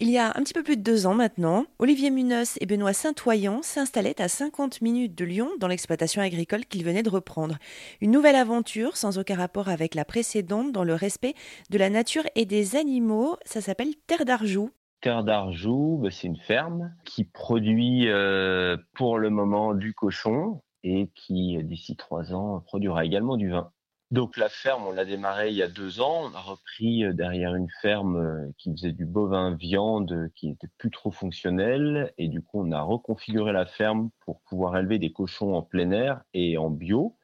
Il 0.00 0.10
y 0.10 0.18
a 0.18 0.30
un 0.30 0.42
petit 0.42 0.52
peu 0.52 0.64
plus 0.64 0.76
de 0.76 0.82
deux 0.82 1.06
ans 1.06 1.14
maintenant, 1.14 1.66
Olivier 1.78 2.10
Munoz 2.10 2.56
et 2.60 2.66
Benoît 2.66 2.92
Saint-Oyen 2.92 3.62
s'installaient 3.62 4.20
à 4.20 4.26
50 4.26 4.80
minutes 4.80 5.14
de 5.14 5.24
Lyon 5.24 5.48
dans 5.60 5.68
l'exploitation 5.68 6.20
agricole 6.20 6.64
qu'ils 6.64 6.84
venaient 6.84 7.04
de 7.04 7.10
reprendre. 7.10 7.58
Une 8.00 8.10
nouvelle 8.10 8.34
aventure 8.34 8.96
sans 8.96 9.20
aucun 9.20 9.36
rapport 9.36 9.68
avec 9.68 9.94
la 9.94 10.04
précédente 10.04 10.72
dans 10.72 10.82
le 10.82 10.94
respect 10.94 11.34
de 11.70 11.78
la 11.78 11.90
nature 11.90 12.24
et 12.34 12.44
des 12.44 12.74
animaux. 12.74 13.36
Ça 13.44 13.60
s'appelle 13.60 13.94
Terre 14.08 14.24
d'Arjoux. 14.24 14.70
Terre 15.00 15.22
d'Arjoux, 15.22 16.00
bah, 16.02 16.10
c'est 16.10 16.26
une 16.26 16.38
ferme 16.38 16.92
qui 17.04 17.22
produit 17.22 18.08
euh, 18.08 18.76
pour 18.94 19.18
le 19.18 19.30
moment 19.30 19.74
du 19.74 19.94
cochon 19.94 20.60
et 20.82 21.08
qui, 21.14 21.56
d'ici 21.62 21.94
trois 21.94 22.34
ans, 22.34 22.64
produira 22.66 23.04
également 23.04 23.36
du 23.36 23.50
vin. 23.50 23.70
Donc 24.10 24.36
la 24.36 24.48
ferme, 24.48 24.86
on 24.86 24.92
l'a 24.92 25.04
démarré 25.04 25.50
il 25.50 25.56
y 25.56 25.62
a 25.62 25.68
deux 25.68 26.00
ans. 26.00 26.30
On 26.30 26.34
a 26.34 26.40
repris 26.40 27.04
euh, 27.04 27.12
derrière 27.12 27.54
une 27.54 27.68
ferme 27.82 28.16
euh, 28.16 28.52
qui 28.58 28.70
faisait 28.72 28.92
du 28.92 29.06
bovin 29.06 29.56
viande 29.56 30.30
qui 30.34 30.48
n'était 30.48 30.68
plus 30.78 30.90
trop 30.90 31.10
fonctionnel. 31.10 32.12
Et 32.18 32.28
du 32.28 32.42
coup, 32.42 32.60
on 32.62 32.70
a 32.72 32.82
reconfiguré 32.82 33.52
la 33.52 33.66
ferme 33.66 34.10
pour 34.24 34.40
pouvoir 34.42 34.76
élever 34.76 34.98
des 34.98 35.12
cochons 35.12 35.54
en 35.54 35.62
plein 35.62 35.90
air 35.90 36.22
et 36.32 36.58
en 36.58 36.70
bio. 36.70 37.16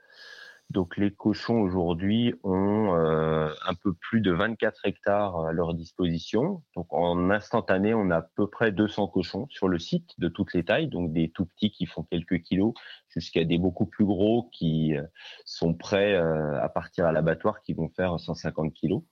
Donc 0.71 0.97
les 0.97 1.11
cochons 1.11 1.61
aujourd'hui 1.61 2.33
ont 2.45 2.95
euh, 2.95 3.53
un 3.67 3.75
peu 3.75 3.93
plus 3.93 4.21
de 4.21 4.31
24 4.31 4.87
hectares 4.87 5.47
à 5.47 5.53
leur 5.53 5.75
disposition. 5.75 6.63
Donc 6.77 6.87
en 6.91 7.29
instantané, 7.31 7.93
on 7.93 8.11
a 8.11 8.19
à 8.19 8.23
peu 8.23 8.47
près 8.47 8.71
200 8.71 9.09
cochons 9.09 9.49
sur 9.51 9.67
le 9.67 9.81
site 9.81 10.13
de 10.19 10.29
toutes 10.29 10.55
les 10.55 10.65
tailles, 10.65 10.87
donc 10.87 11.13
des 11.13 11.29
tout 11.29 11.45
petits 11.45 11.73
qui 11.73 11.87
font 11.87 12.05
quelques 12.05 12.43
kilos 12.43 12.73
jusqu'à 13.09 13.45
des 13.45 13.59
beaucoup 13.59 13.87
plus 13.87 14.05
gros 14.05 14.49
qui 14.53 14.97
euh, 14.97 15.03
sont 15.45 15.75
prêts 15.75 16.15
euh, 16.15 16.63
à 16.63 16.69
partir 16.69 17.05
à 17.05 17.11
l'abattoir 17.11 17.63
qui 17.63 17.73
vont 17.73 17.89
faire 17.89 18.21
150 18.21 18.73
kilos. 18.73 19.03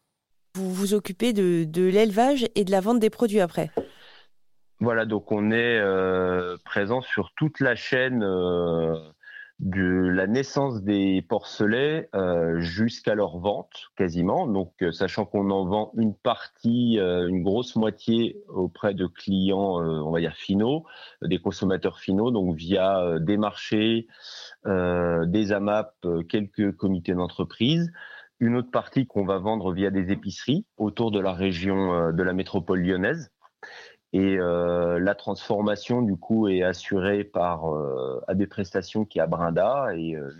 Vous 0.54 0.72
vous 0.72 0.94
occupez 0.94 1.32
de, 1.32 1.64
de 1.64 1.82
l'élevage 1.82 2.46
et 2.54 2.64
de 2.64 2.70
la 2.70 2.80
vente 2.80 3.00
des 3.00 3.10
produits 3.10 3.40
après? 3.40 3.70
Voilà, 4.78 5.06
donc 5.06 5.32
on 5.32 5.50
est 5.50 5.82
présent 6.64 7.02
sur 7.02 7.32
toute 7.34 7.58
la 7.58 7.74
chaîne 7.74 8.22
de 9.58 9.82
la 9.82 10.28
naissance 10.28 10.82
des 10.82 11.20
porcelets 11.22 12.08
euh, 12.14 12.60
jusqu'à 12.60 13.16
leur 13.16 13.38
vente 13.38 13.90
quasiment. 13.96 14.46
Donc, 14.46 14.72
euh, 14.82 14.92
sachant 14.92 15.24
qu'on 15.24 15.50
en 15.50 15.66
vend 15.66 15.90
une 15.96 16.14
partie, 16.14 16.98
euh, 17.00 17.28
une 17.28 17.42
grosse 17.42 17.74
moitié 17.74 18.40
auprès 18.48 18.94
de 18.94 19.06
clients, 19.06 19.80
on 19.80 20.10
va 20.12 20.20
dire 20.20 20.34
finaux, 20.34 20.84
des 21.22 21.38
consommateurs 21.38 21.98
finaux, 21.98 22.30
donc 22.30 22.54
via 22.54 23.18
des 23.18 23.36
marchés, 23.36 24.06
des 24.64 25.52
AMAP, 25.52 25.94
quelques 26.28 26.76
comités 26.76 27.14
d'entreprise. 27.14 27.90
Une 28.40 28.56
autre 28.56 28.70
partie 28.70 29.06
qu'on 29.06 29.24
va 29.24 29.38
vendre 29.38 29.72
via 29.72 29.90
des 29.90 30.12
épiceries 30.12 30.64
autour 30.76 31.10
de 31.10 31.18
la 31.18 31.32
région 31.32 32.12
de 32.12 32.22
la 32.22 32.32
métropole 32.32 32.80
lyonnaise. 32.80 33.30
Et 34.12 34.38
euh, 34.38 34.98
la 34.98 35.14
transformation, 35.14 36.00
du 36.00 36.16
coup, 36.16 36.48
est 36.48 36.62
assurée 36.62 37.24
par 37.24 37.74
euh, 37.74 38.20
AB 38.26 38.46
Prestations 38.46 39.04
qui 39.04 39.18
est 39.18 39.22
à 39.22 39.26
Brinda. 39.26 39.88
Et 39.96 40.16
euh, 40.16 40.30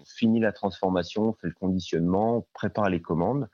on 0.00 0.04
finit 0.04 0.40
la 0.40 0.52
transformation, 0.52 1.30
on 1.30 1.32
fait 1.32 1.48
le 1.48 1.54
conditionnement, 1.54 2.38
on 2.38 2.46
prépare 2.52 2.88
les 2.88 3.02
commandes. 3.02 3.48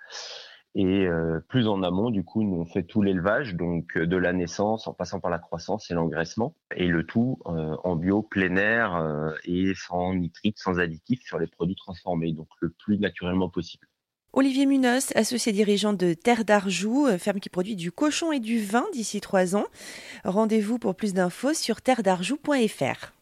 Et 0.74 1.06
euh, 1.06 1.40
plus 1.48 1.68
en 1.68 1.82
amont, 1.82 2.10
du 2.10 2.24
coup, 2.24 2.42
nous, 2.42 2.56
on 2.56 2.66
fait 2.66 2.82
tout 2.82 3.02
l'élevage, 3.02 3.54
donc 3.54 3.96
de 3.96 4.16
la 4.16 4.32
naissance 4.32 4.86
en 4.86 4.94
passant 4.94 5.20
par 5.20 5.30
la 5.30 5.38
croissance 5.38 5.90
et 5.90 5.94
l'engraissement. 5.94 6.54
Et 6.74 6.86
le 6.86 7.04
tout 7.04 7.38
en 7.44 7.96
bio, 7.96 8.22
plein 8.22 8.56
air 8.56 9.34
et 9.44 9.74
sans 9.74 10.14
nitrite, 10.14 10.58
sans 10.58 10.80
additifs 10.80 11.22
sur 11.22 11.38
les 11.38 11.46
produits 11.46 11.76
transformés, 11.76 12.32
donc 12.32 12.48
le 12.60 12.70
plus 12.70 12.98
naturellement 12.98 13.50
possible. 13.50 13.86
Olivier 14.34 14.64
Munoz, 14.64 15.12
associé 15.14 15.52
dirigeant 15.52 15.92
de 15.92 16.14
Terre 16.14 16.46
d'Arjoux, 16.46 17.06
euh, 17.06 17.18
ferme 17.18 17.38
qui 17.38 17.50
produit 17.50 17.76
du 17.76 17.92
cochon 17.92 18.32
et 18.32 18.40
du 18.40 18.64
vin 18.64 18.86
d'ici 18.94 19.20
trois 19.20 19.54
ans. 19.56 19.66
Rendez-vous 20.24 20.78
pour 20.78 20.94
plus 20.94 21.12
d'infos 21.12 21.52
sur 21.52 21.82
terredarjoux.fr. 21.82 23.12